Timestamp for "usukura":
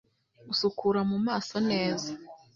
0.51-1.01